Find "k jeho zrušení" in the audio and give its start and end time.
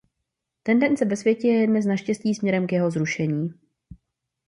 2.67-3.53